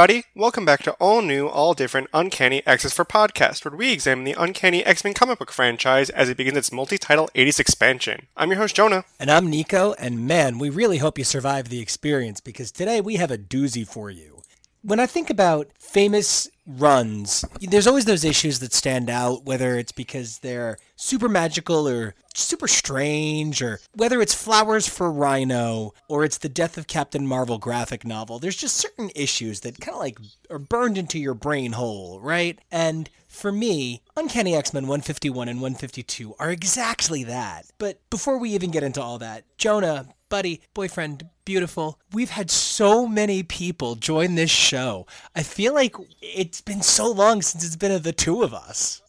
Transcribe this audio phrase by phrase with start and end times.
[0.00, 4.24] everybody, welcome back to all new, all different Uncanny X's for Podcast, where we examine
[4.24, 8.26] the Uncanny X-Men comic book franchise as it begins its multi-title 80s expansion.
[8.34, 9.04] I'm your host Jonah.
[9.18, 13.16] And I'm Nico, and man, we really hope you survive the experience because today we
[13.16, 14.40] have a doozy for you.
[14.80, 19.92] When I think about famous runs, there's always those issues that stand out, whether it's
[19.92, 26.38] because they're super magical or super strange, or whether it's Flowers for Rhino or it's
[26.38, 28.38] the Death of Captain Marvel graphic novel.
[28.38, 30.18] There's just certain issues that kind of like
[30.50, 32.58] are burned into your brain hole, right?
[32.70, 37.66] And for me, Uncanny X Men 151 and 152 are exactly that.
[37.78, 41.98] But before we even get into all that, Jonah, buddy, boyfriend, beautiful.
[42.12, 45.08] We've had so many people join this show.
[45.34, 49.02] I feel like it's been so long since it's been the two of us.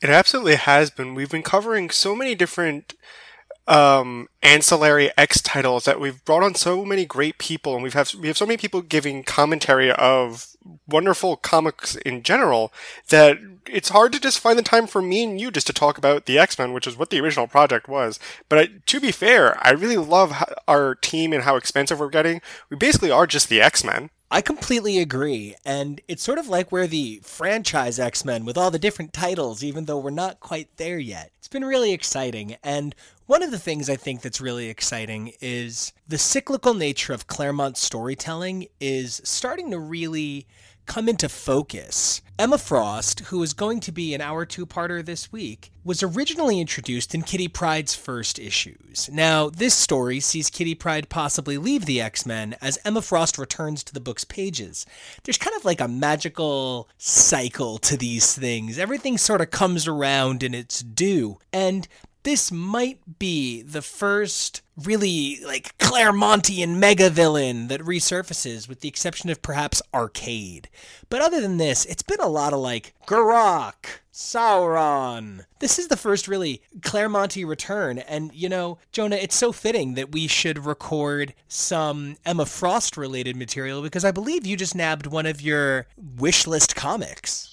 [0.00, 1.16] It absolutely has been.
[1.16, 2.94] We've been covering so many different
[3.68, 8.14] um, ancillary X titles that we've brought on so many great people, and we've have
[8.14, 12.72] we have so many people giving commentary of wonderful comics in general
[13.10, 15.98] that it's hard to just find the time for me and you just to talk
[15.98, 18.18] about the X Men, which is what the original project was.
[18.48, 20.32] But I, to be fair, I really love
[20.66, 22.40] our team and how expensive we're getting.
[22.70, 24.10] We basically are just the X Men.
[24.30, 25.56] I completely agree.
[25.64, 29.64] And it's sort of like we're the franchise X Men with all the different titles,
[29.64, 31.30] even though we're not quite there yet.
[31.38, 32.56] It's been really exciting.
[32.62, 32.94] And
[33.26, 37.78] one of the things I think that's really exciting is the cyclical nature of Claremont
[37.78, 40.46] storytelling is starting to really
[40.84, 42.20] come into focus.
[42.38, 46.60] Emma Frost, who is going to be an hour two parter this week, was originally
[46.60, 49.10] introduced in Kitty Pryde's first issues.
[49.12, 53.82] Now, this story sees Kitty Pryde possibly leave the X Men as Emma Frost returns
[53.82, 54.86] to the book's pages.
[55.24, 58.78] There's kind of like a magical cycle to these things.
[58.78, 61.38] Everything sort of comes around in its due.
[61.52, 61.88] And
[62.22, 69.30] this might be the first really like Claremontian mega villain that resurfaces, with the exception
[69.30, 70.68] of perhaps Arcade.
[71.08, 75.44] But other than this, it's been a lot of like Garokk, Sauron.
[75.60, 80.12] This is the first really Claremonti return, and you know, Jonah, it's so fitting that
[80.12, 85.26] we should record some Emma Frost related material because I believe you just nabbed one
[85.26, 87.47] of your wish list comics.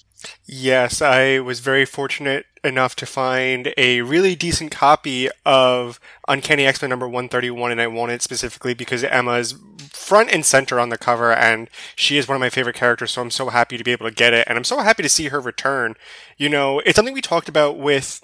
[0.46, 6.81] Yes, I was very fortunate enough to find a really decent copy of Uncanny X
[6.81, 9.56] Men number 131, and I want it specifically because Emma's
[9.91, 13.22] front and center on the cover, and she is one of my favorite characters, so
[13.22, 15.30] I'm so happy to be able to get it, and I'm so happy to see
[15.30, 15.96] her return.
[16.38, 18.22] You know, it's something we talked about with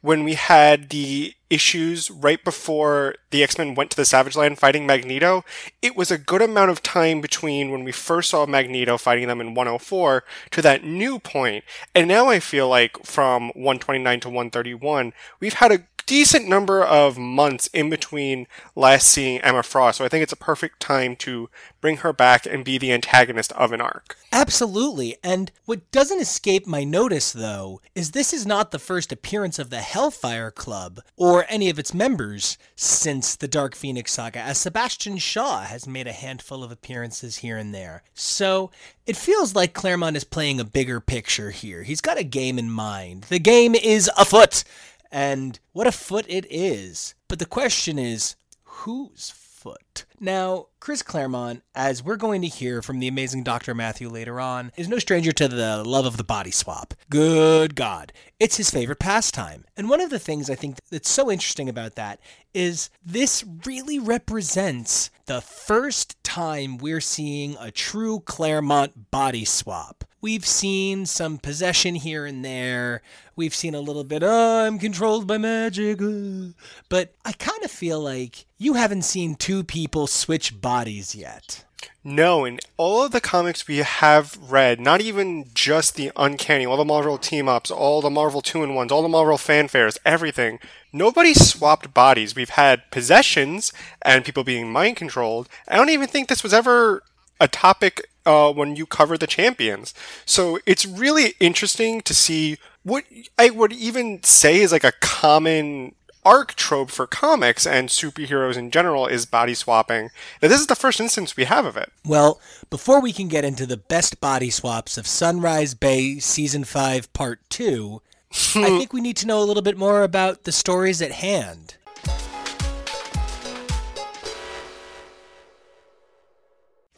[0.00, 4.86] when we had the issues right before the X-Men went to the Savage Land fighting
[4.86, 5.44] Magneto,
[5.82, 9.40] it was a good amount of time between when we first saw Magneto fighting them
[9.40, 11.64] in 104 to that new point.
[11.94, 17.16] And now I feel like from 129 to 131, we've had a decent number of
[17.16, 19.98] months in between last seeing Emma Frost.
[19.98, 21.48] So I think it's a perfect time to
[21.80, 24.16] bring her back and be the antagonist of an arc.
[24.32, 25.16] Absolutely.
[25.22, 29.70] And what doesn't escape my notice, though, is this is not the first appearance of
[29.70, 35.18] the Hellfire Club or any of its members since the Dark Phoenix saga, as Sebastian
[35.18, 38.02] Shaw has made a handful of appearances here and there.
[38.14, 38.70] So
[39.06, 41.82] it feels like Claremont is playing a bigger picture here.
[41.82, 43.24] He's got a game in mind.
[43.24, 44.64] The game is afoot.
[45.10, 47.14] And what a foot it is.
[47.28, 50.06] But the question is, whose foot?
[50.18, 53.74] Now, Chris Claremont, as we're going to hear from the amazing Dr.
[53.74, 56.94] Matthew later on, is no stranger to the love of the body swap.
[57.10, 58.12] Good God.
[58.38, 59.64] It's his favorite pastime.
[59.76, 62.20] And one of the things I think that's so interesting about that
[62.54, 70.04] is this really represents the first time we're seeing a true Claremont body swap.
[70.22, 73.00] We've seen some possession here and there.
[73.36, 76.02] We've seen a little bit, oh, I'm controlled by magic.
[76.02, 76.52] uh."
[76.88, 81.64] But I kind of feel like you haven't seen two people switch bodies yet.
[82.04, 86.76] No, in all of the comics we have read, not even just the Uncanny, all
[86.76, 90.58] the Marvel team ups, all the Marvel 2 in 1s, all the Marvel fanfares, everything,
[90.92, 92.34] nobody swapped bodies.
[92.34, 95.48] We've had possessions and people being mind controlled.
[95.68, 97.02] I don't even think this was ever
[97.38, 99.94] a topic uh, when you cover the champions.
[100.24, 103.04] So it's really interesting to see what
[103.38, 105.94] I would even say is like a common
[106.24, 110.10] arc trope for comics and superheroes in general is body swapping.
[110.42, 111.90] Now, this is the first instance we have of it.
[112.04, 117.12] Well, before we can get into the best body swaps of Sunrise Bay Season 5
[117.12, 118.34] Part 2, I
[118.78, 121.76] think we need to know a little bit more about the stories at hand.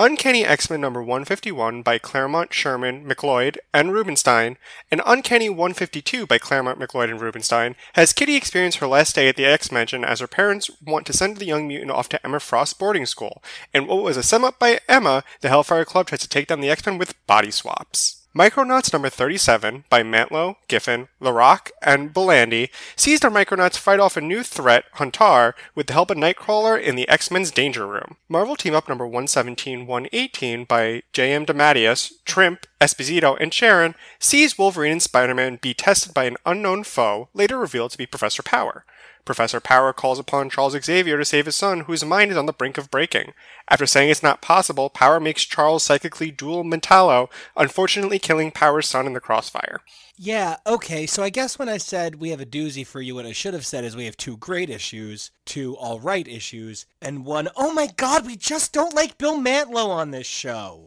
[0.02, 4.58] Uncanny X-Men number 151 by Claremont, Sherman, McLeod, and Rubinstein,
[4.90, 9.36] and Uncanny 152 by Claremont, McLeod, and Rubinstein has Kitty experience her last day at
[9.36, 12.74] the X-Mansion as her parents want to send the young mutant off to Emma Frost's
[12.74, 13.44] boarding school.
[13.72, 16.60] And what was a sum up by Emma, the Hellfire Club tries to take down
[16.60, 18.21] the X-Men with body swaps.
[18.34, 24.22] Micronauts number 37 by Mantlo, Giffen, Larocque, and Bulanadi sees our Micronauts fight off a
[24.22, 28.16] new threat, Huntar, with the help of Nightcrawler in the X-Men's Danger Room.
[28.30, 31.44] Marvel Team Up number 117-118 by J.M.
[31.44, 37.28] DeMatteis, Trimpe, Esposito, and Sharon sees Wolverine and Spider-Man be tested by an unknown foe,
[37.34, 38.86] later revealed to be Professor Power.
[39.24, 42.52] Professor Power calls upon Charles Xavier to save his son, whose mind is on the
[42.52, 43.32] brink of breaking.
[43.68, 49.06] After saying it's not possible, Power makes Charles psychically duel Mentallo, unfortunately killing Power's son
[49.06, 49.80] in the crossfire.
[50.16, 53.26] Yeah, okay, so I guess when I said we have a doozy for you, what
[53.26, 57.48] I should have said is we have two great issues, two alright issues, and one,
[57.56, 60.86] oh my god, we just don't like Bill Mantlo on this show.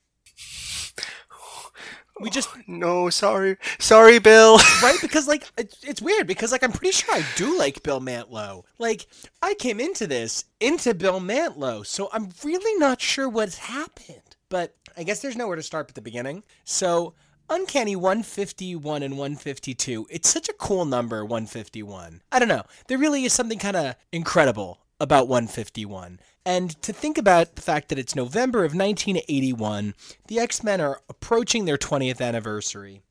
[2.20, 4.58] We just no, sorry, sorry, Bill.
[4.84, 8.64] right because like it's, weird because like I'm pretty sure I do like Bill Mantlo.
[8.78, 9.08] Like
[9.42, 14.22] I came into this into Bill Mantlo, so I'm really not sure what's happened.
[14.50, 16.44] But I guess there's nowhere to start but the beginning.
[16.64, 17.16] So
[17.50, 20.08] Uncanny 151 and 152.
[20.10, 22.22] It's such a cool number, 151.
[22.32, 22.64] I don't know.
[22.88, 26.20] There really is something kind of incredible about 151.
[26.46, 29.96] And to think about the fact that it's November of 1981,
[30.28, 33.02] the X Men are approaching their 20th anniversary.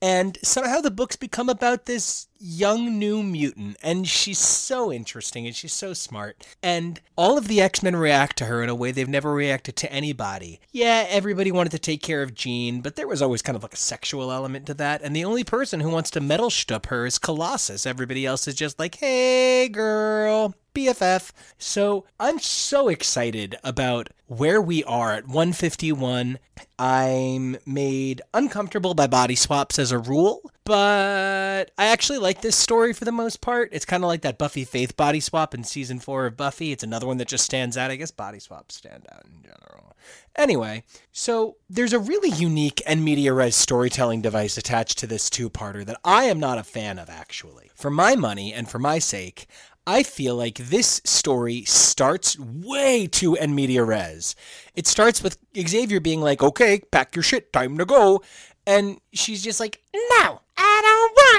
[0.00, 5.56] And somehow the books become about this young new mutant, and she's so interesting and
[5.56, 6.46] she's so smart.
[6.62, 9.76] And all of the X Men react to her in a way they've never reacted
[9.76, 10.60] to anybody.
[10.70, 13.72] Yeah, everybody wanted to take care of Jean, but there was always kind of like
[13.72, 15.00] a sexual element to that.
[15.02, 17.86] And the only person who wants to metal shtup her is Colossus.
[17.86, 21.30] Everybody else is just like, hey, girl, BFF.
[21.56, 26.38] So I'm so excited about where we are at 151.
[26.78, 32.92] I'm made uncomfortable by body swaps as a rule, but I actually like this story
[32.92, 33.68] for the most part.
[33.72, 36.72] It's kind of like that Buffy Faith body swap in season four of Buffy.
[36.72, 37.90] It's another one that just stands out.
[37.90, 39.96] I guess body swaps stand out in general.
[40.36, 45.48] Anyway, so there's a really unique in media res storytelling device attached to this two
[45.48, 47.70] parter that I am not a fan of, actually.
[47.74, 49.46] For my money and for my sake,
[49.86, 54.34] I feel like this story starts way too en media res.
[54.74, 58.22] It starts with Xavier being like, okay, pack your shit, time to go.
[58.66, 60.80] And she's just like, no, I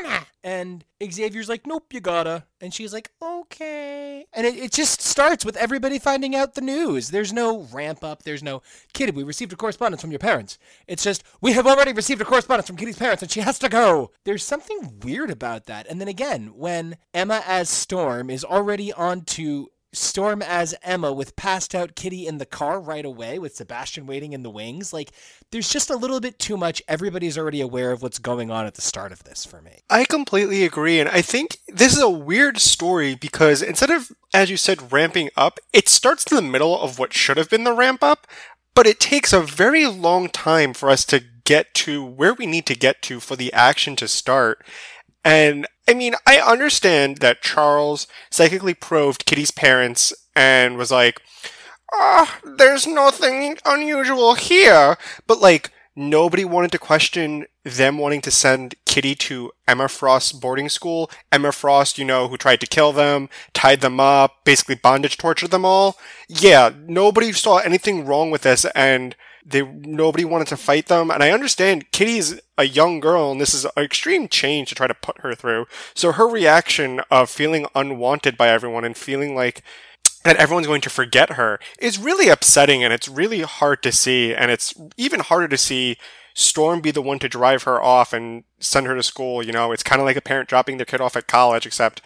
[0.03, 0.25] don't wanna.
[0.43, 2.43] And Xavier's like, nope, you gotta.
[2.61, 4.27] And she's like, okay.
[4.31, 7.09] And it, it just starts with everybody finding out the news.
[7.09, 8.21] There's no ramp up.
[8.21, 8.61] There's no,
[8.93, 10.59] Kitty, we received a correspondence from your parents.
[10.87, 13.69] It's just, we have already received a correspondence from Kitty's parents and she has to
[13.69, 14.11] go.
[14.23, 15.87] There's something weird about that.
[15.87, 21.35] And then again, when Emma as Storm is already on to Storm as Emma with
[21.35, 24.93] passed out Kitty in the car right away with Sebastian waiting in the wings.
[24.93, 25.11] Like,
[25.51, 26.81] there's just a little bit too much.
[26.87, 29.79] Everybody's already aware of what's going on at the start of this for me.
[29.89, 30.99] I completely agree.
[30.99, 35.29] And I think this is a weird story because instead of, as you said, ramping
[35.35, 38.27] up, it starts in the middle of what should have been the ramp up,
[38.73, 42.65] but it takes a very long time for us to get to where we need
[42.65, 44.65] to get to for the action to start.
[45.25, 51.19] And I mean, I understand that Charles psychically probed Kitty's parents and was like,
[51.91, 54.97] ah, oh, there's nothing unusual here.
[55.25, 60.69] But like, nobody wanted to question them wanting to send Kitty to Emma Frost's boarding
[60.69, 61.09] school.
[61.31, 65.51] Emma Frost, you know, who tried to kill them, tied them up, basically bondage tortured
[65.51, 65.97] them all.
[66.29, 69.15] Yeah, nobody saw anything wrong with this and
[69.45, 71.11] they nobody wanted to fight them.
[71.11, 74.87] And i understand kitty's a young girl and this is an extreme change to try
[74.87, 75.67] to put her through.
[75.93, 79.61] So her reaction of feeling unwanted by everyone and feeling like
[80.23, 84.33] that everyone's going to forget her is really upsetting and it's really hard to see.
[84.33, 85.97] And it's even harder to see
[86.33, 89.71] storm be the one to drive her off and send her to school you know?
[89.71, 92.01] It's kind of like a parent dropping their kid off at college except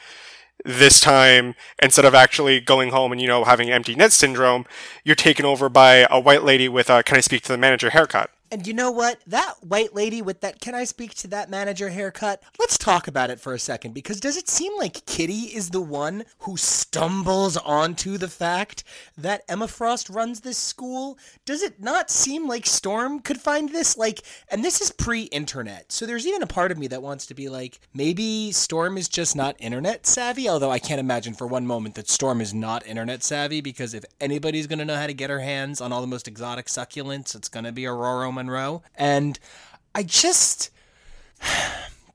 [0.66, 4.66] this time instead of actually going home and you know having empty nest syndrome
[5.04, 7.92] you're taken over by a white lady with a can i speak to the manager?
[7.92, 9.20] haircut And you know what?
[9.28, 12.42] That white lady with that, can I speak to that manager haircut?
[12.58, 15.82] Let's talk about it for a second because does it seem like Kitty is the
[15.82, 18.84] one who stumbles onto the fact
[19.18, 21.20] that Emma Frost runs this school?
[21.46, 23.96] Does it not seem like Storm could find this?
[23.96, 25.92] Like, and this is pre internet.
[25.92, 29.08] So there's even a part of me that wants to be like, maybe Storm is
[29.08, 32.86] just not internet savvy, although I can't imagine for one moment that Storm is not
[32.88, 36.02] internet savvy because if anybody's going to know how to get her hands on all
[36.02, 38.82] the most exotic succulents, it's going to be Ororo Munroe.
[38.96, 39.38] And
[39.94, 40.70] I just.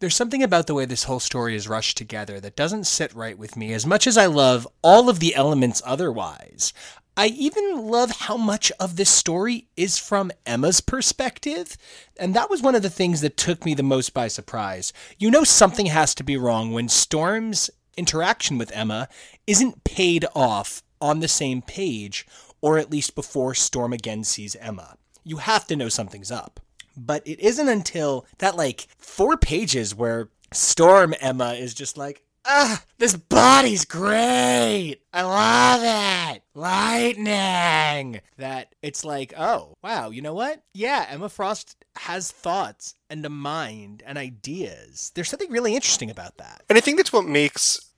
[0.00, 3.38] There's something about the way this whole story is rushed together that doesn't sit right
[3.38, 6.74] with me as much as I love all of the elements otherwise.
[7.16, 11.78] I even love how much of this story is from Emma's perspective.
[12.18, 14.92] And that was one of the things that took me the most by surprise.
[15.18, 19.08] You know, something has to be wrong when Storm's interaction with Emma
[19.46, 22.26] isn't paid off on the same page,
[22.60, 24.96] or at least before Storm again sees Emma.
[25.24, 26.60] You have to know something's up.
[26.96, 32.82] But it isn't until that, like, four pages where Storm Emma is just like, ah,
[32.98, 34.98] this body's great.
[35.12, 36.42] I love it.
[36.54, 38.20] Lightning.
[38.38, 40.62] That it's like, oh, wow, you know what?
[40.72, 45.12] Yeah, Emma Frost has thoughts and a mind and ideas.
[45.14, 46.62] There's something really interesting about that.
[46.68, 47.90] And I think that's what makes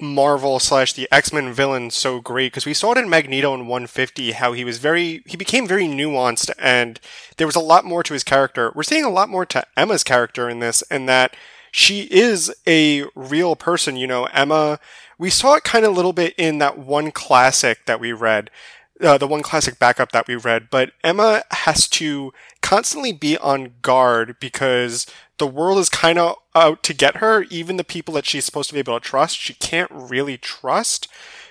[0.00, 3.66] Marvel slash the X Men villain so great because we saw it in Magneto in
[3.66, 7.00] 150 how he was very he became very nuanced and
[7.36, 8.72] there was a lot more to his character.
[8.74, 11.34] We're seeing a lot more to Emma's character in this, and that
[11.76, 13.96] she is a real person.
[13.96, 14.78] You know, Emma.
[15.18, 18.50] We saw it kind of a little bit in that one classic that we read.
[19.00, 23.74] Uh, the one classic backup that we read, but Emma has to constantly be on
[23.82, 25.04] guard because
[25.38, 27.42] the world is kind of out to get her.
[27.50, 31.08] Even the people that she's supposed to be able to trust, she can't really trust.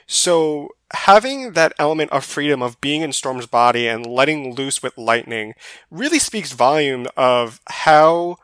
[0.08, 4.98] So having that element of freedom of being in Storm's body and letting loose with
[4.98, 5.54] lightning
[5.92, 8.38] really speaks volume of how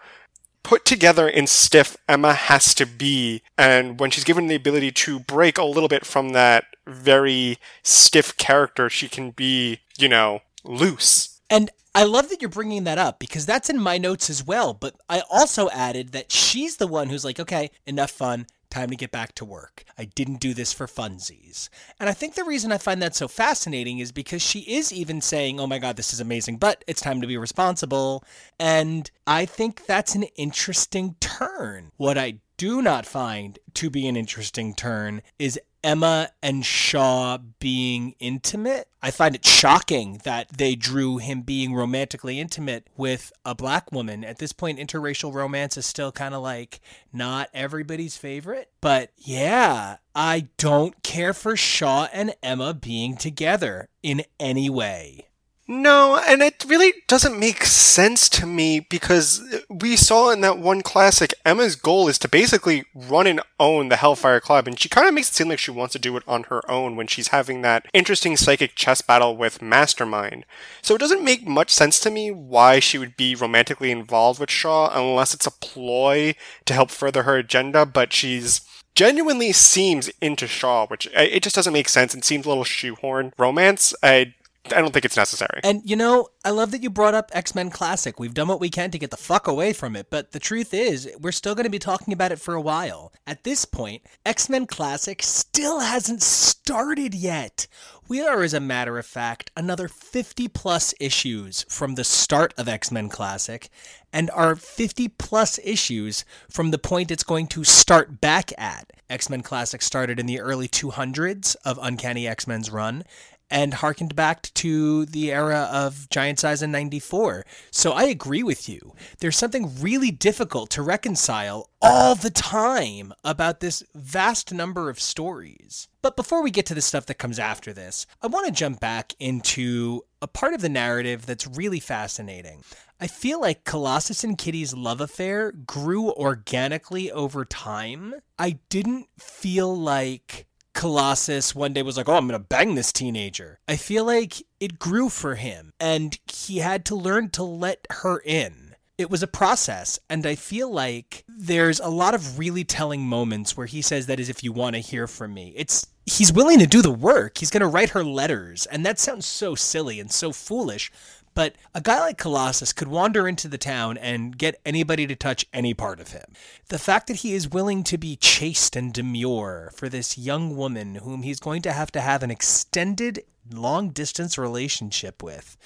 [0.64, 3.42] put together and stiff Emma has to be.
[3.58, 8.38] And when she's given the ability to break a little bit from that very stiff
[8.38, 11.42] character, she can be, you know, loose.
[11.50, 14.74] And I love that you're bringing that up because that's in my notes as well.
[14.74, 18.46] But I also added that she's the one who's like, okay, enough fun.
[18.70, 19.84] Time to get back to work.
[19.98, 21.70] I didn't do this for funsies.
[22.00, 25.22] And I think the reason I find that so fascinating is because she is even
[25.22, 28.24] saying, oh my God, this is amazing, but it's time to be responsible.
[28.60, 31.92] And I think that's an interesting turn.
[31.98, 38.16] What I do not find to be an interesting turn is Emma and Shaw being
[38.20, 38.88] intimate.
[39.02, 44.24] I find it shocking that they drew him being romantically intimate with a black woman.
[44.26, 46.82] At this point, interracial romance is still kind of like
[47.14, 48.70] not everybody's favorite.
[48.82, 55.29] But yeah, I don't care for Shaw and Emma being together in any way.
[55.72, 60.82] No, and it really doesn't make sense to me because we saw in that one
[60.82, 65.08] classic, Emma's goal is to basically run and own the Hellfire Club, and she kind
[65.08, 67.28] of makes it seem like she wants to do it on her own when she's
[67.28, 70.44] having that interesting psychic chess battle with Mastermind.
[70.82, 74.50] So it doesn't make much sense to me why she would be romantically involved with
[74.50, 76.34] Shaw unless it's a ploy
[76.66, 78.62] to help further her agenda, but she's
[78.96, 82.64] genuinely seems into Shaw, which uh, it just doesn't make sense and seems a little
[82.64, 83.94] shoehorn romance.
[84.02, 84.34] I
[84.66, 85.62] I don't think it's necessary.
[85.64, 88.20] And you know, I love that you brought up X Men Classic.
[88.20, 90.74] We've done what we can to get the fuck away from it, but the truth
[90.74, 93.14] is, we're still going to be talking about it for a while.
[93.26, 97.68] At this point, X Men Classic still hasn't started yet.
[98.08, 102.68] We are, as a matter of fact, another 50 plus issues from the start of
[102.68, 103.70] X Men Classic,
[104.12, 108.92] and are 50 plus issues from the point it's going to start back at.
[109.10, 113.04] X Men Classic started in the early 200s of Uncanny X Men's run,
[113.50, 117.46] and harkened back to the era of Giant Size in 94.
[117.72, 118.94] So I agree with you.
[119.20, 125.88] There's something really difficult to reconcile all the time about this vast number of stories.
[126.02, 128.80] But before we get to the stuff that comes after this, I want to jump
[128.80, 132.64] back into a part of the narrative that's really fascinating.
[133.02, 138.16] I feel like Colossus and Kitty's love affair grew organically over time.
[138.38, 140.48] I didn't feel like
[140.80, 143.60] Colossus one day was like, Oh, I'm going to bang this teenager.
[143.68, 148.22] I feel like it grew for him and he had to learn to let her
[148.24, 148.76] in.
[148.98, 153.56] It was a process, and I feel like there's a lot of really telling moments
[153.56, 155.54] where he says that is if you want to hear from me.
[155.56, 157.38] It's he's willing to do the work.
[157.38, 160.92] He's going to write her letters, and that sounds so silly and so foolish,
[161.34, 165.46] but a guy like Colossus could wander into the town and get anybody to touch
[165.54, 166.26] any part of him.
[166.68, 170.96] The fact that he is willing to be chaste and demure for this young woman
[170.96, 175.58] whom he's going to have to have an extended long distance relationship with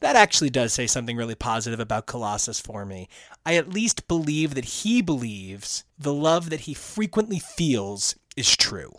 [0.00, 3.08] that actually does say something really positive about Colossus for me.
[3.44, 8.92] I at least believe that he believes the love that he frequently feels is true.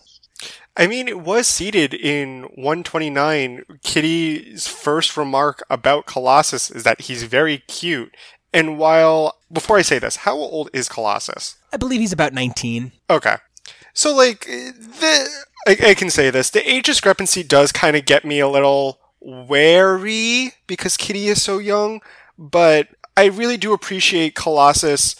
[0.77, 3.63] I mean, it was seated in 129.
[3.83, 8.15] Kitty's first remark about Colossus is that he's very cute.
[8.53, 11.57] And while, before I say this, how old is Colossus?
[11.73, 12.93] I believe he's about 19.
[13.09, 13.35] Okay.
[13.93, 15.29] So, like, the,
[15.67, 16.49] I, I can say this.
[16.49, 21.57] The age discrepancy does kind of get me a little wary because Kitty is so
[21.57, 22.01] young,
[22.37, 25.15] but I really do appreciate Colossus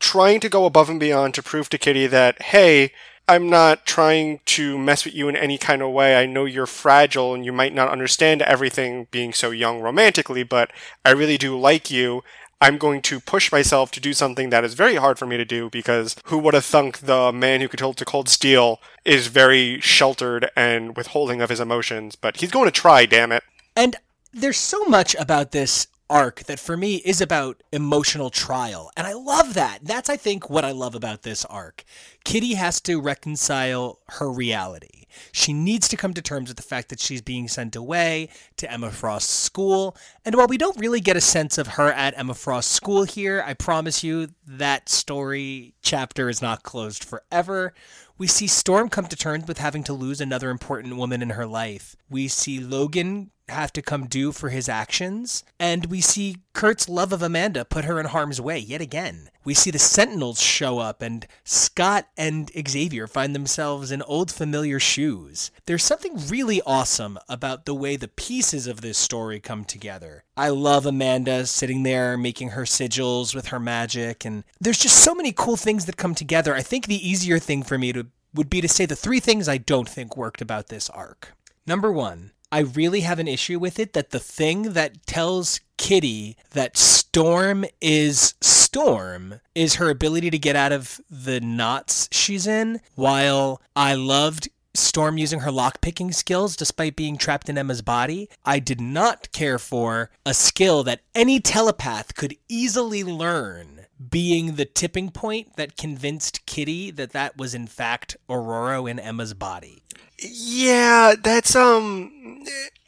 [0.00, 2.92] trying to go above and beyond to prove to Kitty that, hey,
[3.26, 6.16] I'm not trying to mess with you in any kind of way.
[6.16, 10.70] I know you're fragile and you might not understand everything being so young romantically, but
[11.04, 12.22] I really do like you.
[12.60, 15.44] I'm going to push myself to do something that is very hard for me to
[15.44, 19.26] do because who would have thunk the man who could hold to cold steel is
[19.26, 23.42] very sheltered and withholding of his emotions, but he's going to try, damn it.
[23.74, 23.96] And
[24.32, 28.90] there's so much about this arc that for me is about emotional trial.
[28.96, 29.80] And I love that.
[29.82, 31.84] That's, I think, what I love about this arc.
[32.24, 35.06] Kitty has to reconcile her reality.
[35.32, 38.70] She needs to come to terms with the fact that she's being sent away to
[38.70, 39.96] Emma Frost's school.
[40.24, 43.42] And while we don't really get a sense of her at Emma Frost's school here,
[43.46, 47.74] I promise you that story chapter is not closed forever.
[48.16, 51.46] We see Storm come to terms with having to lose another important woman in her
[51.46, 51.96] life.
[52.08, 55.44] We see Logan have to come due for his actions.
[55.58, 59.30] And we see Kurt's love of Amanda put her in harm's way yet again.
[59.44, 64.80] We see the Sentinels show up, and Scott and Xavier find themselves in old familiar
[64.80, 65.50] shoes.
[65.66, 70.24] There's something really awesome about the way the pieces of this story come together.
[70.36, 75.14] I love Amanda sitting there making her sigils with her magic, and there's just so
[75.14, 76.54] many cool things that come together.
[76.54, 79.48] I think the easier thing for me to would be to say the three things
[79.48, 81.34] I don't think worked about this arc.
[81.66, 86.36] Number one, I really have an issue with it that the thing that tells Kitty
[86.52, 92.80] that Storm is Storm is her ability to get out of the knots she's in,
[92.94, 98.30] while I loved Storm using her lockpicking skills despite being trapped in Emma's body.
[98.44, 104.64] I did not care for a skill that any telepath could easily learn being the
[104.64, 109.82] tipping point that convinced Kitty that that was in fact Ororo in Emma's body.
[110.24, 112.44] Yeah, that's um.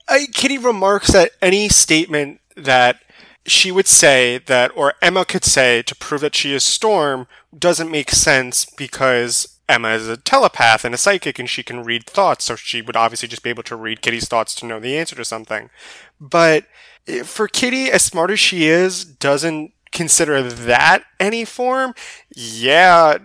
[0.09, 3.01] I, Kitty remarks that any statement that
[3.44, 7.90] she would say that, or Emma could say to prove that she is Storm, doesn't
[7.90, 12.44] make sense because Emma is a telepath and a psychic and she can read thoughts,
[12.44, 15.16] so she would obviously just be able to read Kitty's thoughts to know the answer
[15.16, 15.70] to something.
[16.20, 16.66] But
[17.25, 21.94] for Kitty, as smart as she is, doesn't consider that any form.
[22.35, 23.18] Yeah,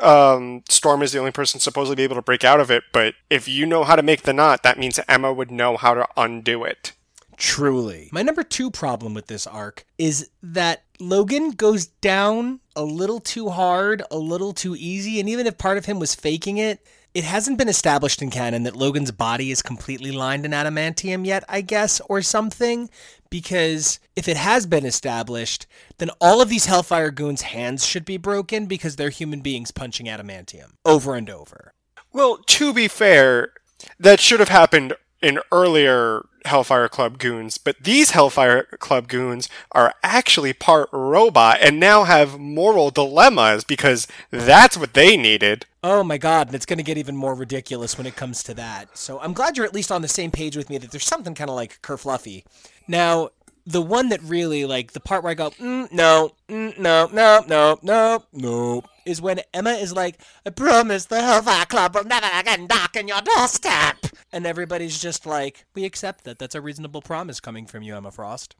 [0.00, 3.14] um, Storm is the only person supposedly be able to break out of it, but
[3.30, 6.06] if you know how to make the knot, that means Emma would know how to
[6.16, 6.92] undo it.
[7.36, 8.08] Truly.
[8.12, 13.48] My number two problem with this arc is that Logan goes down a little too
[13.48, 17.24] hard, a little too easy, and even if part of him was faking it, it
[17.24, 21.60] hasn't been established in canon that Logan's body is completely lined in adamantium yet, I
[21.60, 22.88] guess, or something.
[23.32, 25.66] Because if it has been established,
[25.96, 30.04] then all of these Hellfire goons' hands should be broken because they're human beings punching
[30.04, 31.72] adamantium over and over.
[32.12, 33.54] Well, to be fair,
[33.98, 39.94] that should have happened in earlier Hellfire Club goons, but these Hellfire Club goons are
[40.02, 45.66] actually part robot and now have moral dilemmas because that's what they needed.
[45.84, 48.54] Oh my god, and it's going to get even more ridiculous when it comes to
[48.54, 48.96] that.
[48.96, 51.34] So I'm glad you're at least on the same page with me that there's something
[51.34, 52.44] kind of like Kerfluffy.
[52.88, 53.30] Now,
[53.64, 57.44] the one that really, like, the part where I go, mm, no, mm, no, no,
[57.46, 62.28] no, no, no, is when Emma is like, I promise the Hellfire Club will never
[62.34, 63.96] again knock on your doorstep.
[64.32, 66.38] And everybody's just like, we accept that.
[66.38, 68.56] That's a reasonable promise coming from you, Emma Frost.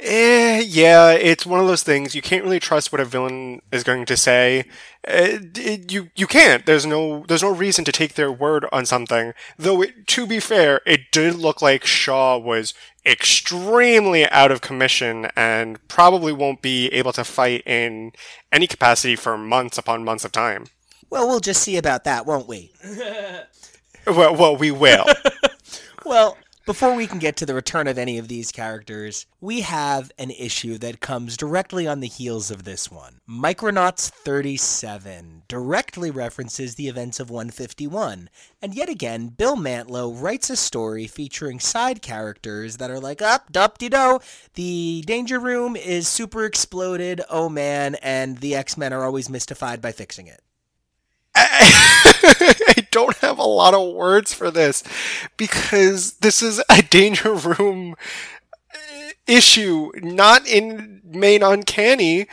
[0.00, 3.84] Eh, yeah, it's one of those things you can't really trust what a villain is
[3.84, 4.64] going to say.
[5.06, 6.66] Uh, it, you you can't.
[6.66, 9.32] There's no there's no reason to take their word on something.
[9.56, 12.74] Though it, to be fair, it did look like Shaw was
[13.06, 18.12] extremely out of commission and probably won't be able to fight in
[18.50, 20.66] any capacity for months upon months of time.
[21.10, 22.72] Well, we'll just see about that, won't we?
[24.06, 25.04] well, well, we will.
[26.06, 30.12] well, before we can get to the return of any of these characters, we have
[30.18, 33.20] an issue that comes directly on the heels of this one.
[33.28, 40.56] Micronauts 37 directly references the events of 151, and yet again, Bill Mantlo writes a
[40.56, 44.20] story featuring side characters that are like, up, dup de do,
[44.54, 49.80] the danger room is super exploded, oh man, and the X Men are always mystified
[49.80, 50.42] by fixing it.
[51.34, 54.82] I don't have a lot of words for this
[55.36, 57.96] because this is a danger room
[59.26, 62.26] issue, not in main Uncanny,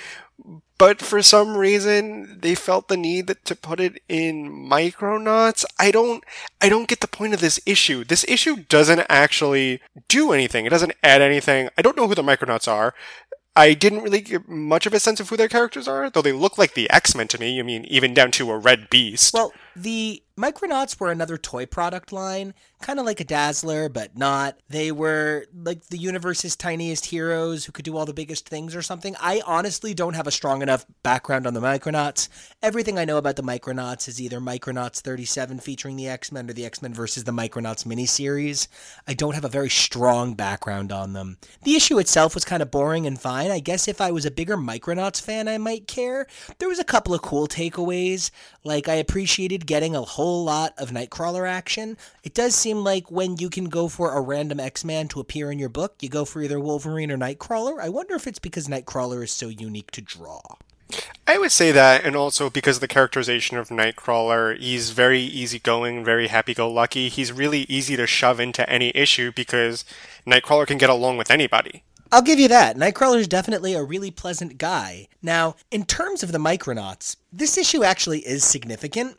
[0.77, 5.65] but for some reason they felt the need to put it in Micronauts.
[5.77, 6.23] I don't
[6.62, 8.03] I don't get the point of this issue.
[8.03, 10.65] This issue doesn't actually do anything.
[10.65, 11.69] It doesn't add anything.
[11.77, 12.93] I don't know who the Micronauts are.
[13.60, 16.32] I didn't really get much of a sense of who their characters are, though they
[16.32, 17.60] look like the X Men to me.
[17.60, 19.34] I mean, even down to a red beast.
[19.34, 24.58] Well, the Micronauts were another toy product line, kind of like a Dazzler, but not.
[24.69, 28.82] They were like the universe's tiniest heroes who could do all the biggest things or
[28.82, 29.17] something.
[29.19, 32.30] I honestly don't have a strong enough background on the Micronauts.
[32.63, 36.54] Everything I know about the Micronauts is either Micronauts 37 featuring the X Men or
[36.54, 38.69] the X Men versus the Micronauts miniseries.
[39.10, 41.38] I don't have a very strong background on them.
[41.63, 43.52] The issue itself was kind of boring and fine.
[43.52, 46.28] I guess if I was a bigger Micronauts fan, I might care.
[46.60, 48.32] There was a couple of cool takeaways,
[48.63, 51.98] like I appreciated getting a whole whole lot of Nightcrawler action.
[52.24, 55.52] It does seem like when you can go for a random X Man to appear
[55.52, 57.80] in your book, you go for either Wolverine or Nightcrawler.
[57.82, 60.39] I wonder if it's because Nightcrawler is so unique to draw.
[61.26, 66.06] I would say that, and also because of the characterization of Nightcrawler, he's very easygoing,
[66.06, 67.10] very happy-go-lucky.
[67.10, 69.86] He's really easy to shove into any issue because
[70.28, 71.84] Nightcrawler can get along with anybody.
[72.12, 72.76] I'll give you that.
[72.76, 75.08] Nightcrawler is definitely a really pleasant guy.
[75.22, 79.18] Now, in terms of the Micronauts, this issue actually is significant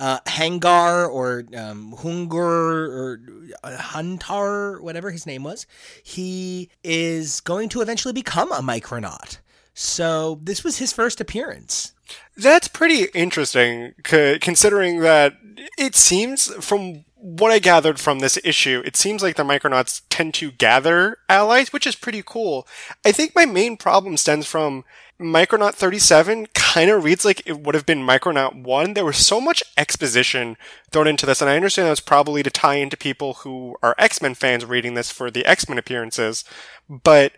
[0.00, 3.20] uh, Hangar or um, Hungar or
[3.62, 5.66] uh, Huntar, whatever his name was,
[6.02, 9.38] he is going to eventually become a Micronaut.
[9.74, 11.92] So this was his first appearance.
[12.36, 15.34] That's pretty interesting, considering that
[15.78, 20.34] it seems, from what I gathered from this issue, it seems like the Micronauts tend
[20.34, 22.66] to gather allies, which is pretty cool.
[23.04, 24.84] I think my main problem stems from
[25.20, 28.94] Micronaut 37 kind of reads like it would have been Micronaut 1.
[28.94, 30.56] There was so much exposition
[30.90, 33.94] thrown into this, and I understand that was probably to tie into people who are
[33.98, 36.42] X Men fans reading this for the X Men appearances,
[36.88, 37.32] but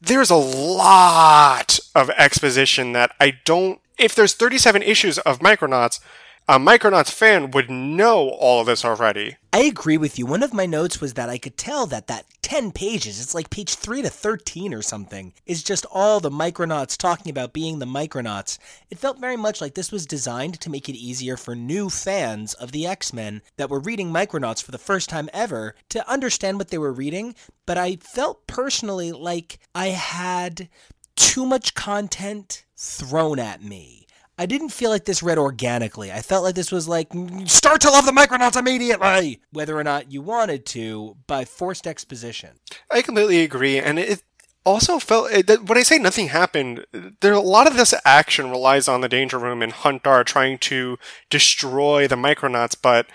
[0.00, 3.80] there's a lot of exposition that I don't.
[3.98, 6.00] If there's 37 issues of Micronauts,
[6.48, 9.36] a Micronauts fan would know all of this already.
[9.52, 10.26] I agree with you.
[10.26, 13.50] One of my notes was that I could tell that that 10 pages, it's like
[13.50, 17.86] page 3 to 13 or something, is just all the Micronauts talking about being the
[17.86, 18.56] Micronauts.
[18.88, 22.54] It felt very much like this was designed to make it easier for new fans
[22.54, 26.58] of the X Men that were reading Micronauts for the first time ever to understand
[26.58, 27.34] what they were reading,
[27.66, 30.68] but I felt personally like I had
[31.16, 34.05] too much content thrown at me
[34.38, 36.12] I didn't feel like this read organically.
[36.12, 37.08] I felt like this was like,
[37.46, 42.50] start to love the Micronauts immediately, whether or not you wanted to, by forced exposition.
[42.90, 43.78] I completely agree.
[43.78, 44.22] And it
[44.66, 46.84] also felt, eh, that when I say nothing happened,
[47.20, 50.98] there a lot of this action relies on the Danger Room and Huntar trying to
[51.30, 53.06] destroy the Micronauts, but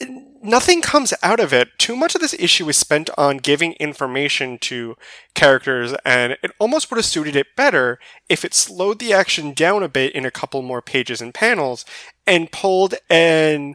[0.00, 0.06] eh,
[0.42, 1.70] nothing comes out of it.
[1.78, 4.96] Too much of this issue is spent on giving information to
[5.34, 9.82] characters, and it almost would have suited it better if it slowed the action down
[9.82, 11.84] a bit in a couple more pages and panels
[12.26, 13.74] and pulled an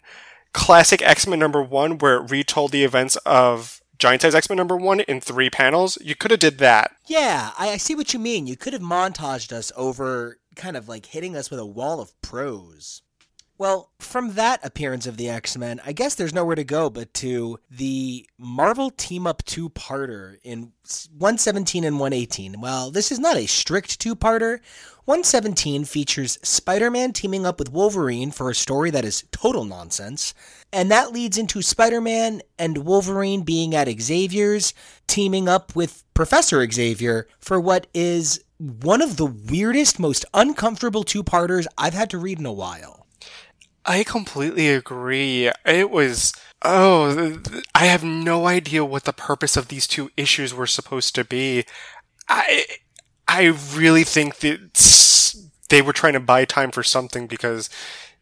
[0.53, 4.57] classic X Men number one where it retold the events of Giant Size X Men
[4.57, 5.97] number one in three panels.
[6.01, 6.91] You could have did that.
[7.07, 8.47] Yeah, I, I see what you mean.
[8.47, 12.19] You could have montaged us over kind of like hitting us with a wall of
[12.21, 13.01] prose.
[13.57, 17.13] Well, from that appearance of the X Men, I guess there's nowhere to go but
[17.15, 20.73] to the Marvel Team Up two parter in
[21.17, 22.59] 117 and 118.
[22.59, 24.59] Well, this is not a strict two parter.
[25.05, 30.33] 117 features Spider Man teaming up with Wolverine for a story that is total nonsense.
[30.73, 34.73] And that leads into Spider Man and Wolverine being at Xavier's,
[35.07, 41.23] teaming up with Professor Xavier for what is one of the weirdest, most uncomfortable two
[41.23, 43.04] parters I've had to read in a while.
[43.85, 45.51] I completely agree.
[45.65, 47.37] It was oh,
[47.73, 51.65] I have no idea what the purpose of these two issues were supposed to be.
[52.27, 52.65] I
[53.27, 55.35] I really think that
[55.69, 57.69] they were trying to buy time for something because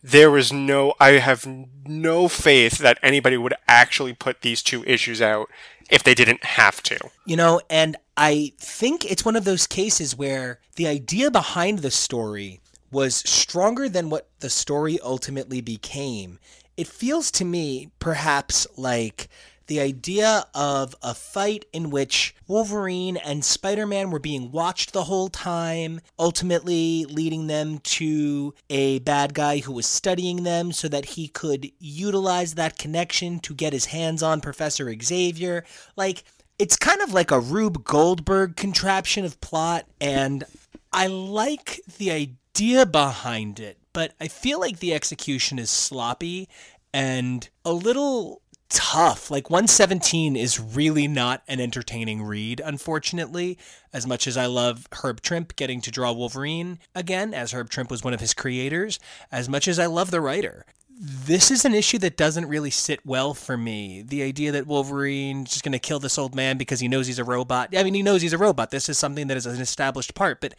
[0.02, 1.48] there was no I have
[1.86, 5.48] no faith that anybody would actually put these two issues out
[5.90, 6.98] if they didn't have to.
[7.26, 11.92] You know, and I think it's one of those cases where the idea behind the
[11.92, 12.60] story
[12.94, 16.40] was stronger than what the story ultimately became.
[16.78, 19.28] It feels to me perhaps like
[19.68, 25.06] the idea of a fight in which Wolverine and Spider Man were being watched the
[25.06, 31.06] whole time, ultimately leading them to a bad guy who was studying them so that
[31.06, 35.64] he could utilize that connection to get his hands on Professor Xavier.
[35.96, 36.24] Like,
[36.60, 40.44] it's kind of like a Rube Goldberg contraption of plot, and
[40.92, 46.48] I like the idea idea behind it, but I feel like the execution is sloppy
[46.94, 49.32] and a little tough.
[49.32, 53.58] Like 117 is really not an entertaining read, unfortunately.
[53.92, 57.90] As much as I love Herb Trimpe getting to draw Wolverine again, as Herb Trimpe
[57.90, 59.00] was one of his creators,
[59.32, 60.64] as much as I love the writer
[61.00, 64.04] this is an issue that doesn't really sit well for me.
[64.08, 67.20] The idea that Wolverine's just going to kill this old man because he knows he's
[67.20, 67.76] a robot.
[67.76, 68.70] I mean, he knows he's a robot.
[68.72, 70.54] This is something that is an established part, but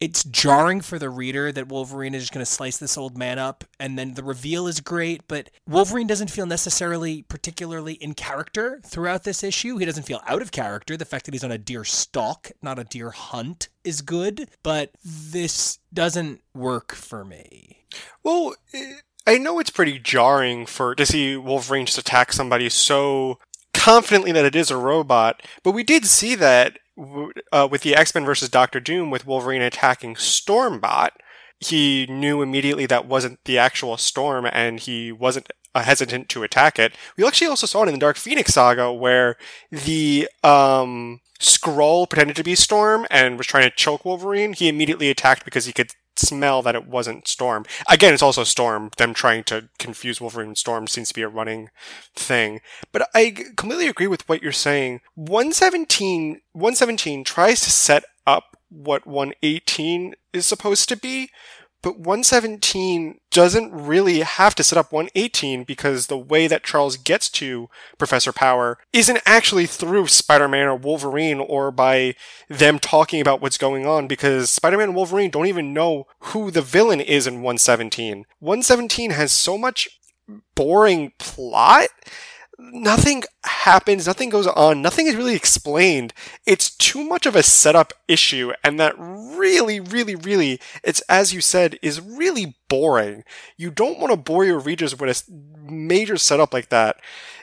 [0.00, 3.38] it's jarring for the reader that Wolverine is just going to slice this old man
[3.38, 3.64] up.
[3.78, 9.24] And then the reveal is great, but Wolverine doesn't feel necessarily particularly in character throughout
[9.24, 9.76] this issue.
[9.78, 10.96] He doesn't feel out of character.
[10.96, 14.90] The fact that he's on a deer stalk, not a deer hunt, is good, but
[15.04, 17.84] this doesn't work for me.
[18.22, 23.38] Well, it- I know it's pretty jarring for to see Wolverine just attack somebody so
[23.74, 26.78] confidently that it is a robot, but we did see that
[27.52, 31.10] uh, with the X Men versus Doctor Doom with Wolverine attacking Stormbot.
[31.58, 36.78] He knew immediately that wasn't the actual Storm, and he wasn't uh, hesitant to attack
[36.78, 36.94] it.
[37.16, 39.36] We actually also saw it in the Dark Phoenix saga where
[39.70, 44.52] the um, Skrull pretended to be Storm and was trying to choke Wolverine.
[44.52, 47.64] He immediately attacked because he could smell that it wasn't Storm.
[47.88, 48.90] Again, it's also Storm.
[48.96, 51.68] Them trying to confuse Wolverine and Storm seems to be a running
[52.14, 52.60] thing.
[52.92, 55.00] But I completely agree with what you're saying.
[55.14, 61.30] 117, 117 tries to set up what 118 is supposed to be,
[61.86, 67.30] but 117 doesn't really have to set up 118 because the way that Charles gets
[67.30, 72.16] to Professor Power isn't actually through Spider Man or Wolverine or by
[72.48, 76.50] them talking about what's going on because Spider Man and Wolverine don't even know who
[76.50, 78.24] the villain is in 117.
[78.40, 79.88] 117 has so much
[80.56, 81.86] boring plot
[82.58, 86.12] nothing happens, nothing goes on, nothing is really explained.
[86.46, 91.40] It's too much of a setup issue, and that really, really, really, it's as you
[91.40, 93.24] said, is really boring.
[93.56, 96.96] You don't want to bore your readers with a major setup like that.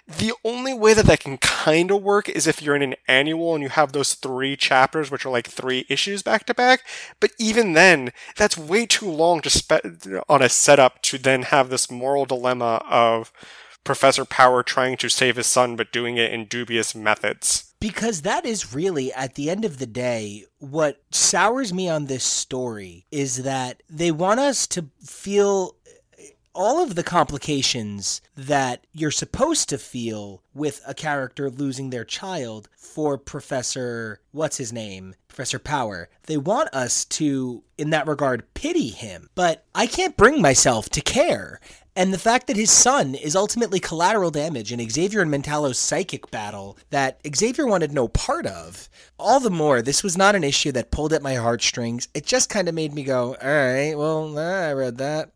[0.05, 3.53] The only way that that can kind of work is if you're in an annual
[3.53, 6.81] and you have those three chapters, which are like three issues back to back.
[7.21, 11.69] But even then, that's way too long to spend on a setup to then have
[11.69, 13.31] this moral dilemma of
[13.83, 17.73] Professor Power trying to save his son, but doing it in dubious methods.
[17.79, 22.23] Because that is really, at the end of the day, what sours me on this
[22.23, 25.75] story is that they want us to feel
[26.55, 32.69] all of the complications that you're supposed to feel with a character losing their child
[32.77, 35.15] for Professor, what's his name?
[35.27, 36.09] Professor Power.
[36.27, 39.29] They want us to, in that regard, pity him.
[39.33, 41.59] But I can't bring myself to care.
[41.95, 46.31] And the fact that his son is ultimately collateral damage in Xavier and Mentallo's psychic
[46.31, 50.71] battle that Xavier wanted no part of, all the more, this was not an issue
[50.71, 52.07] that pulled at my heartstrings.
[52.15, 55.33] It just kind of made me go, all right, well, I read that.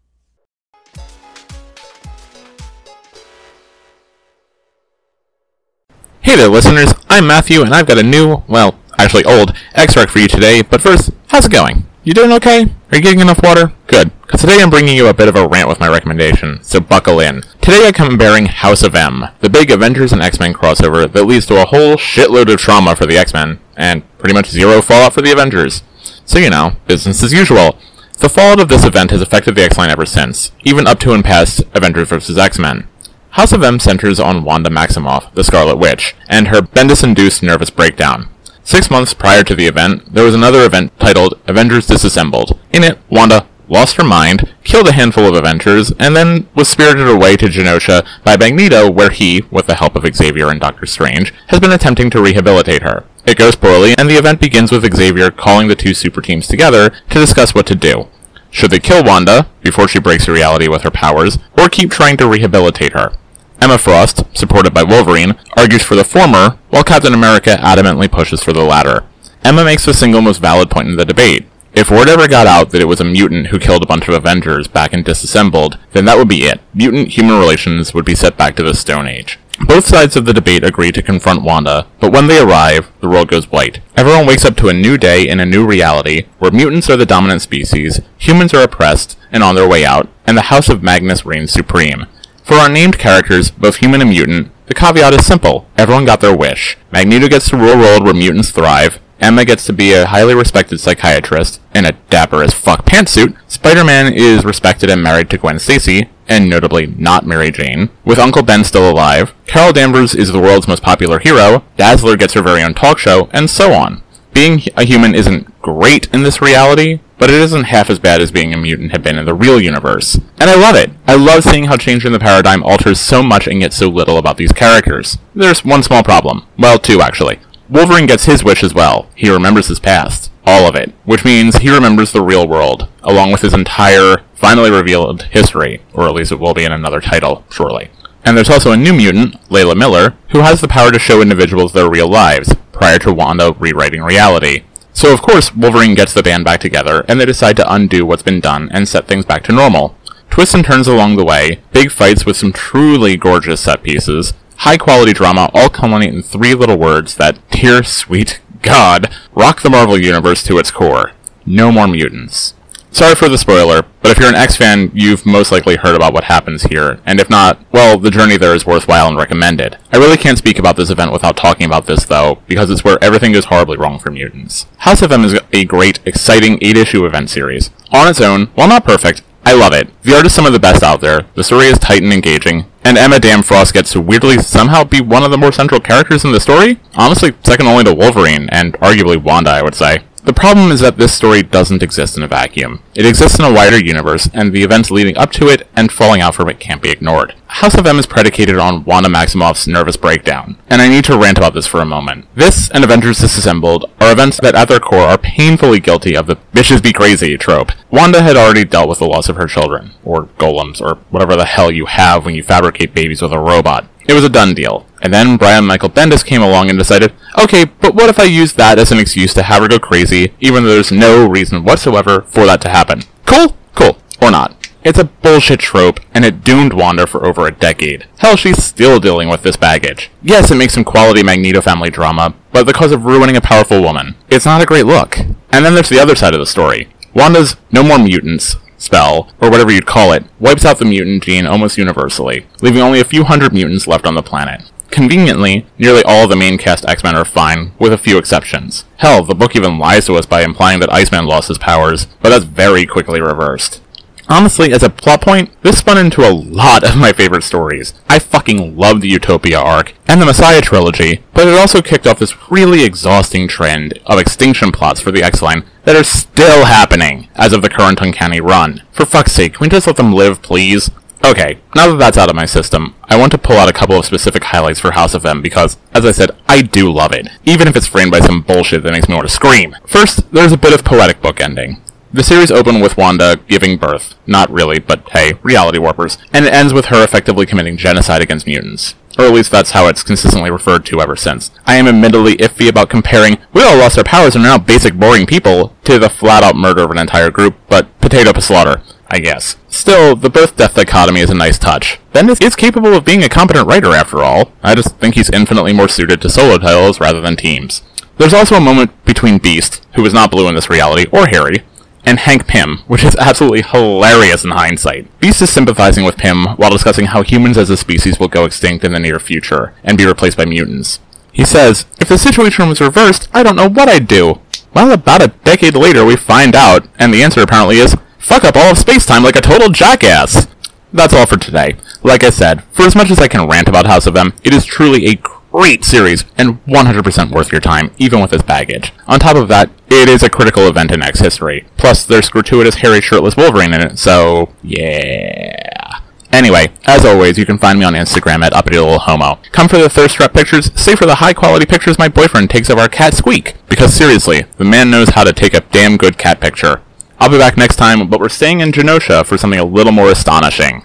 [6.22, 6.92] Hey there, listeners.
[7.08, 10.64] I'm Matthew, and I've got a new, well, actually old, extract for you today.
[10.64, 11.86] But first, how's it going?
[12.08, 12.62] You doing okay?
[12.64, 13.74] Are you getting enough water?
[13.88, 16.80] Good, because today I'm bringing you a bit of a rant with my recommendation, so
[16.80, 17.42] buckle in.
[17.60, 21.46] Today I come bearing House of M, the big Avengers and X-Men crossover that leads
[21.48, 25.22] to a whole shitload of trauma for the X-Men, and pretty much zero fallout for
[25.22, 25.84] the Avengers.
[26.24, 27.78] So you know, business as usual.
[28.20, 31.26] The fallout of this event has affected the X-Line ever since, even up to and
[31.26, 32.38] past Avengers vs.
[32.38, 32.88] X-Men.
[33.32, 38.30] House of M centers on Wanda Maximoff, the Scarlet Witch, and her Bendis-induced nervous breakdown.
[38.68, 42.60] Six months prior to the event, there was another event titled Avengers Disassembled.
[42.74, 47.08] In it, Wanda lost her mind, killed a handful of Avengers, and then was spirited
[47.08, 51.34] away to Genosha by Magneto, where he, with the help of Xavier and Doctor Strange,
[51.48, 53.06] has been attempting to rehabilitate her.
[53.26, 56.90] It goes poorly, and the event begins with Xavier calling the two super teams together
[56.90, 58.08] to discuss what to do.
[58.52, 62.28] Should they kill Wanda before she breaks reality with her powers, or keep trying to
[62.28, 63.14] rehabilitate her?
[63.60, 68.54] Emma Frost, supported by Wolverine, argues for the former, while Captain America adamantly pushes for
[68.54, 69.04] the latter.
[69.44, 71.48] Emma makes the single most valid point in the debate.
[71.74, 74.14] If word ever got out that it was a mutant who killed a bunch of
[74.14, 76.60] Avengers back in Disassembled, then that would be it.
[76.74, 79.38] Mutant-human relations would be set back to the Stone Age.
[79.60, 83.28] Both sides of the debate agree to confront Wanda, but when they arrive, the world
[83.28, 83.80] goes white.
[83.96, 87.08] Everyone wakes up to a new day in a new reality, where mutants are the
[87.08, 91.26] dominant species, humans are oppressed and on their way out, and the House of Magnus
[91.26, 92.06] reigns supreme.
[92.48, 95.68] For our named characters, both human and mutant, the caveat is simple.
[95.78, 96.78] Everyone got their wish.
[96.94, 99.00] Magneto gets to rule a world where mutants thrive.
[99.20, 103.36] Emma gets to be a highly respected psychiatrist in a dapper as fuck pantsuit.
[103.50, 107.90] Spider-Man is respected and married to Gwen Stacy, and notably not Mary Jane.
[108.06, 112.34] With Uncle Ben still alive, Carol Danvers is the world's most popular hero, Dazzler gets
[112.34, 114.04] her very own talk show, and so on.
[114.34, 118.32] Being a human isn't great in this reality, but it isn't half as bad as
[118.32, 120.16] being a mutant had been in the real universe.
[120.40, 120.92] And I love it.
[121.08, 124.38] I love seeing how changing the paradigm alters so much and yet so little about
[124.38, 125.18] these characters.
[125.34, 126.46] There's one small problem.
[126.58, 127.40] Well, two actually.
[127.70, 129.10] Wolverine gets his wish as well.
[129.16, 130.32] He remembers his past.
[130.46, 130.94] All of it.
[131.04, 136.08] Which means he remembers the real world, along with his entire, finally revealed history, or
[136.08, 137.90] at least it will be in another title, shortly.
[138.24, 141.74] And there's also a new mutant, Layla Miller, who has the power to show individuals
[141.74, 144.64] their real lives, prior to Wanda rewriting reality.
[144.98, 148.24] So of course, Wolverine gets the band back together, and they decide to undo what's
[148.24, 149.96] been done and set things back to normal.
[150.32, 154.76] Twists and turns along the way, big fights with some truly gorgeous set pieces, high
[154.76, 160.02] quality drama all culminate in three little words that, dear sweet God, rock the Marvel
[160.02, 161.12] Universe to its core.
[161.46, 162.56] No more mutants.
[162.98, 166.16] Sorry for the spoiler, but if you're an X fan, you've most likely heard about
[166.16, 169.78] what happens here, and if not, well, the journey there is worthwhile and recommended.
[169.94, 172.98] I really can't speak about this event without talking about this, though, because it's where
[173.00, 174.66] everything goes horribly wrong for mutants.
[174.78, 177.70] House of M is a great, exciting 8-issue event series.
[177.92, 179.90] On its own, while not perfect, I love it.
[180.02, 182.66] The art is some of the best out there, the story is tight and engaging,
[182.84, 186.32] and Emma Damfrost gets to weirdly somehow be one of the more central characters in
[186.32, 186.80] the story?
[186.96, 190.00] Honestly, second only to Wolverine, and arguably Wanda, I would say.
[190.28, 192.84] The problem is that this story doesn't exist in a vacuum.
[192.94, 196.20] It exists in a wider universe, and the events leading up to it and falling
[196.20, 197.34] out from it can't be ignored.
[197.48, 201.38] House of M is predicated on Wanda Maximoff's nervous breakdown, and I need to rant
[201.38, 202.28] about this for a moment.
[202.36, 206.36] This and Avengers Disassembled are events that at their core are painfully guilty of the
[206.52, 207.72] bitches be crazy trope.
[207.90, 211.46] Wanda had already dealt with the loss of her children, or golems, or whatever the
[211.46, 213.88] hell you have when you fabricate babies with a robot.
[214.08, 214.86] It was a done deal.
[215.02, 218.54] And then Brian Michael Bendis came along and decided, okay, but what if I use
[218.54, 222.22] that as an excuse to have her go crazy, even though there's no reason whatsoever
[222.22, 223.02] for that to happen?
[223.26, 223.56] Cool?
[223.76, 223.98] Cool.
[224.22, 224.56] Or not.
[224.84, 228.08] It's a bullshit trope, and it doomed Wanda for over a decade.
[228.20, 230.10] Hell, she's still dealing with this baggage.
[230.22, 234.16] Yes, it makes some quality Magneto family drama, but because of ruining a powerful woman.
[234.30, 235.18] It's not a great look.
[235.52, 236.88] And then there's the other side of the story.
[237.14, 241.46] Wanda's no more mutants, spell, or whatever you'd call it, wipes out the mutant gene
[241.46, 244.62] almost universally, leaving only a few hundred mutants left on the planet.
[244.90, 248.86] Conveniently, nearly all the main cast X-Men are fine, with a few exceptions.
[248.98, 252.30] Hell, the book even lies to us by implying that Iceman lost his powers, but
[252.30, 253.82] that's very quickly reversed.
[254.30, 257.94] Honestly, as a plot point, this spun into a lot of my favorite stories.
[258.10, 262.20] I fucking love the Utopia arc and the Messiah trilogy, but it also kicked off
[262.20, 267.54] this really exhausting trend of extinction plots for the X-Line that are still happening as
[267.54, 268.82] of the current Uncanny run.
[268.92, 270.92] For fuck's sake, can we just let them live, please?
[271.24, 273.98] Okay, now that that's out of my system, I want to pull out a couple
[273.98, 277.30] of specific highlights for House of M because, as I said, I do love it,
[277.46, 279.78] even if it's framed by some bullshit that makes me want to scream.
[279.88, 281.80] First, there's a bit of poetic bookending.
[282.12, 284.16] The series opened with Wanda giving birth.
[284.28, 286.18] Not really, but hey, reality warpers.
[286.34, 288.96] And it ends with her effectively committing genocide against mutants.
[289.18, 291.52] Or at least that's how it's consistently referred to ever since.
[291.66, 294.94] I am admittedly iffy about comparing, we all lost our powers and are now basic
[294.94, 298.82] boring people, to the flat out murder of an entire group, but potato to slaughter.
[299.10, 299.56] I guess.
[299.70, 302.00] Still, the birth-death dichotomy is a nice touch.
[302.12, 304.52] Bendis is capable of being a competent writer after all.
[304.62, 307.84] I just think he's infinitely more suited to solo titles rather than teams.
[308.18, 311.64] There's also a moment between Beast, who is not blue in this reality, or hairy,
[312.08, 315.20] and Hank Pym, which is absolutely hilarious in hindsight.
[315.20, 318.86] Beast is sympathizing with Pym while discussing how humans as a species will go extinct
[318.86, 321.02] in the near future and be replaced by mutants.
[321.34, 324.40] He says, If the situation was reversed, I don't know what I'd do.
[324.74, 328.56] Well, about a decade later, we find out, and the answer apparently is, fuck up
[328.56, 330.48] all of space-time like a total jackass.
[330.94, 331.76] That's all for today.
[332.04, 334.54] Like I said, for as much as I can rant about House of M, it
[334.54, 335.18] is truly a
[335.52, 338.94] great series and 100% worth your time, even with its baggage.
[339.08, 341.68] On top of that, it is a critical event in X history.
[341.78, 346.00] Plus, there's gratuitous hairy shirtless Wolverine in it, so yeah.
[346.32, 349.40] Anyway, as always, you can find me on Instagram at uppity little homo.
[349.52, 352.70] Come for the thirst trap pictures, stay for the high quality pictures my boyfriend takes
[352.70, 353.56] of our cat Squeak.
[353.70, 356.82] Because seriously, the man knows how to take a damn good cat picture.
[357.20, 360.12] I'll be back next time, but we're staying in Genosha for something a little more
[360.12, 360.84] astonishing.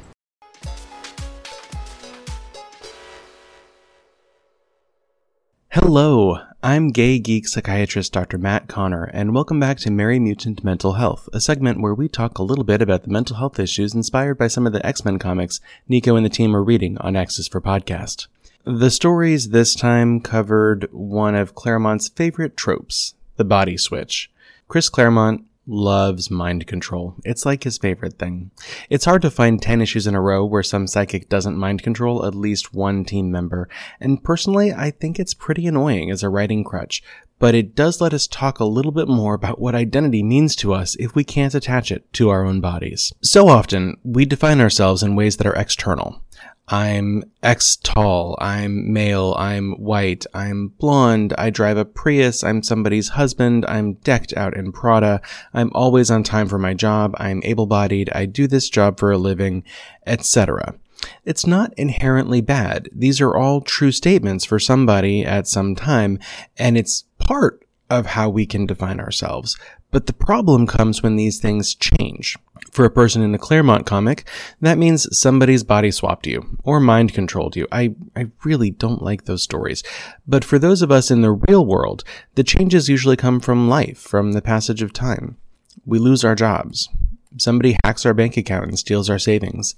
[5.74, 8.36] Hello, I'm gay geek psychiatrist Dr.
[8.36, 12.36] Matt Conner, and welcome back to Merry Mutant Mental Health, a segment where we talk
[12.36, 15.18] a little bit about the mental health issues inspired by some of the X Men
[15.18, 18.26] comics Nico and the team are reading on X's for Podcast.
[18.64, 24.30] The stories this time covered one of Claremont's favorite tropes, the body switch.
[24.68, 27.16] Chris Claremont loves mind control.
[27.24, 28.50] It's like his favorite thing.
[28.90, 32.26] It's hard to find 10 issues in a row where some psychic doesn't mind control
[32.26, 33.68] at least one team member,
[34.00, 37.02] and personally, I think it's pretty annoying as a writing crutch,
[37.38, 40.72] but it does let us talk a little bit more about what identity means to
[40.72, 43.12] us if we can't attach it to our own bodies.
[43.20, 46.22] So often, we define ourselves in ways that are external.
[46.68, 53.10] I'm X tall, I'm male, I'm white, I'm blonde, I drive a Prius, I'm somebody's
[53.10, 55.20] husband, I'm decked out in Prada,
[55.52, 59.10] I'm always on time for my job, I'm able bodied, I do this job for
[59.10, 59.64] a living,
[60.06, 60.76] etc.
[61.24, 62.88] It's not inherently bad.
[62.94, 66.18] These are all true statements for somebody at some time,
[66.56, 67.61] and it's part
[67.92, 69.58] of how we can define ourselves.
[69.90, 72.38] But the problem comes when these things change.
[72.70, 74.24] For a person in the Claremont comic,
[74.62, 77.68] that means somebody's body swapped you or mind controlled you.
[77.70, 79.82] I, I really don't like those stories.
[80.26, 82.02] But for those of us in the real world,
[82.34, 85.36] the changes usually come from life, from the passage of time.
[85.84, 86.88] We lose our jobs.
[87.36, 89.74] Somebody hacks our bank account and steals our savings.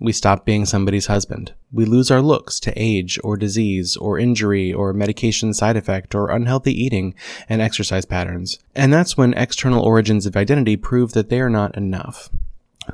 [0.00, 1.54] We stop being somebody's husband.
[1.72, 6.30] We lose our looks to age or disease or injury or medication side effect or
[6.30, 7.14] unhealthy eating
[7.48, 8.60] and exercise patterns.
[8.76, 12.30] And that's when external origins of identity prove that they are not enough.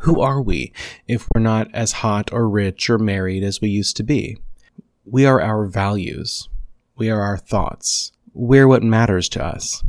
[0.00, 0.72] Who are we
[1.06, 4.38] if we're not as hot or rich or married as we used to be?
[5.04, 6.48] We are our values.
[6.96, 8.12] We are our thoughts.
[8.32, 9.84] We're what matters to us.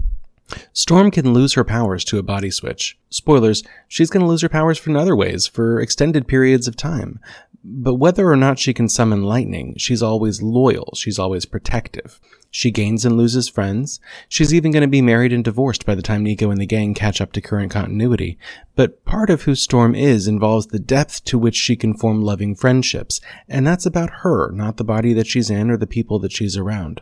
[0.74, 2.98] Storm can lose her powers to a body switch.
[3.10, 7.20] Spoilers, she's going to lose her powers in other ways, for extended periods of time.
[7.64, 12.20] But whether or not she can summon lightning, she's always loyal, she's always protective.
[12.52, 14.00] She gains and loses friends.
[14.30, 16.94] She's even going to be married and divorced by the time Nico and the gang
[16.94, 18.38] catch up to current continuity.
[18.76, 22.56] But part of who Storm is involves the depth to which she can form loving
[22.56, 23.20] friendships,
[23.50, 26.56] and that's about her, not the body that she's in or the people that she's
[26.56, 27.02] around.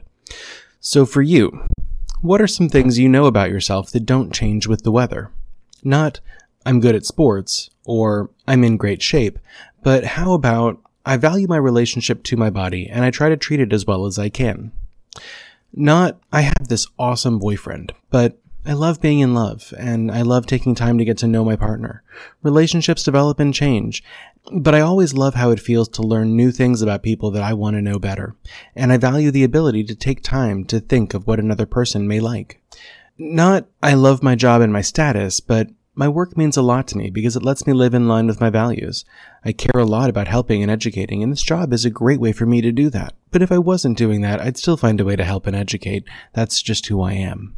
[0.79, 1.67] So for you,
[2.24, 5.30] what are some things you know about yourself that don't change with the weather?
[5.84, 6.21] Not,
[6.65, 9.38] I'm good at sports, or I'm in great shape,
[9.84, 13.59] but how about, I value my relationship to my body and I try to treat
[13.59, 14.71] it as well as I can?
[15.74, 20.45] Not, I have this awesome boyfriend, but I love being in love and I love
[20.45, 22.03] taking time to get to know my partner.
[22.41, 24.01] Relationships develop and change,
[24.51, 27.53] but I always love how it feels to learn new things about people that I
[27.53, 28.35] want to know better,
[28.75, 32.19] and I value the ability to take time to think of what another person may
[32.19, 32.61] like.
[33.17, 36.97] Not, I love my job and my status, but my work means a lot to
[36.97, 39.05] me because it lets me live in line with my values.
[39.45, 42.31] I care a lot about helping and educating, and this job is a great way
[42.31, 43.13] for me to do that.
[43.31, 46.03] But if I wasn't doing that, I'd still find a way to help and educate.
[46.33, 47.55] That's just who I am.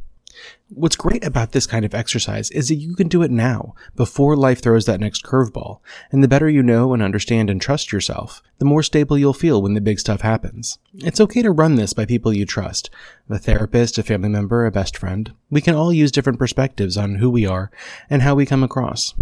[0.70, 4.36] What's great about this kind of exercise is that you can do it now, before
[4.36, 5.80] life throws that next curveball.
[6.12, 9.62] And the better you know and understand and trust yourself, the more stable you'll feel
[9.62, 10.80] when the big stuff happens.
[10.94, 12.90] It's okay to run this by people you trust
[13.30, 15.34] a therapist, a family member, a best friend.
[15.50, 17.72] We can all use different perspectives on who we are
[18.10, 19.14] and how we come across.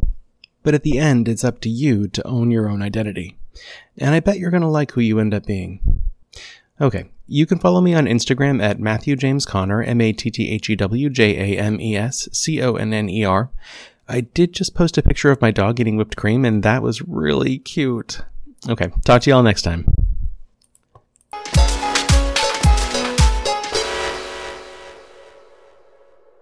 [0.64, 3.38] But at the end, it's up to you to own your own identity.
[3.98, 6.03] And I bet you're going to like who you end up being.
[6.82, 10.50] Okay, you can follow me on Instagram at Matthew James Conner, M A T T
[10.50, 13.52] H E W J A M E S C O N N E R.
[14.08, 17.02] I did just post a picture of my dog eating whipped cream, and that was
[17.04, 18.22] really cute.
[18.68, 19.86] Okay, talk to y'all next time.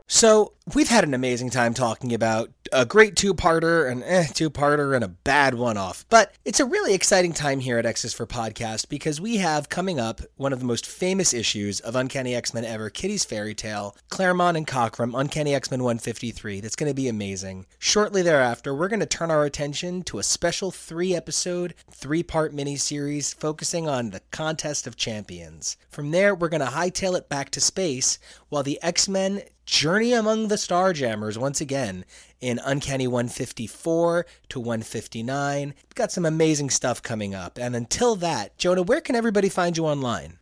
[0.08, 4.50] So, we've had an amazing time talking about a great two parter, an eh two
[4.50, 6.06] parter, and a bad one off.
[6.10, 10.00] But it's a really exciting time here at X's for Podcast because we have coming
[10.00, 13.96] up one of the most famous issues of Uncanny X Men ever Kitty's Fairy Tale,
[14.10, 16.62] Claremont and Cockrum, Uncanny X Men 153.
[16.62, 17.66] That's going to be amazing.
[17.80, 22.54] Shortly thereafter, we're going to turn our attention to a special three episode, three part
[22.54, 25.78] miniseries focusing on the Contest of Champions.
[25.90, 28.20] From there, we're going to hightail it back to space
[28.50, 32.04] while the X Men journey among the Starjammers once again
[32.42, 35.68] in Uncanny 154 to 159.
[35.68, 37.58] We've got some amazing stuff coming up.
[37.58, 40.40] And until that, Jonah, where can everybody find you online?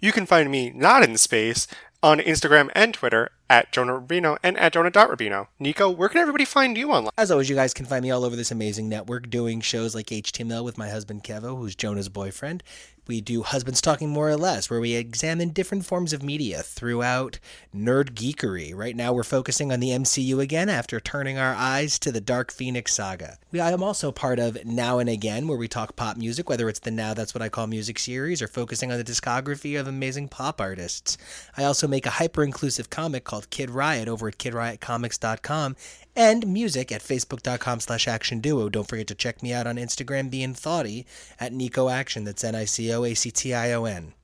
[0.00, 1.66] You can find me not in space
[2.02, 5.46] on Instagram and Twitter at Jonah Rubino and at Jonah.Rubino.
[5.60, 7.12] Nico, where can everybody find you online?
[7.16, 10.06] As always, you guys can find me all over this amazing network doing shows like
[10.06, 12.62] HTML with my husband Kevo, who's Jonah's boyfriend.
[13.08, 17.40] We do Husbands Talking More or Less, where we examine different forms of media throughout
[17.74, 18.72] nerd geekery.
[18.76, 22.52] Right now, we're focusing on the MCU again after turning our eyes to the Dark
[22.52, 23.38] Phoenix saga.
[23.50, 26.68] We, I am also part of Now and Again, where we talk pop music, whether
[26.68, 29.88] it's the Now That's What I Call Music series or focusing on the discography of
[29.88, 31.18] amazing pop artists.
[31.56, 35.76] I also make a hyper inclusive comic called Kid Riot over at kidriotcomics.com
[36.14, 38.68] and music at facebook.com slash action duo.
[38.68, 41.06] Don't forget to check me out on Instagram being thoughty
[41.40, 42.24] at Nico Action.
[42.24, 44.14] That's N I C O A C T I O N.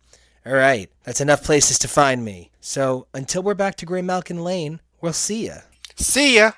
[0.47, 2.51] All right, that's enough places to find me.
[2.61, 5.59] So until we're back to Graymalkin Lane, we'll see ya.
[5.97, 6.53] See ya!